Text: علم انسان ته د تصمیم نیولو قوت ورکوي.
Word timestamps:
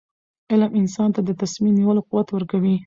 علم 0.51 0.71
انسان 0.79 1.09
ته 1.15 1.21
د 1.23 1.29
تصمیم 1.41 1.73
نیولو 1.79 2.01
قوت 2.09 2.27
ورکوي. 2.31 2.75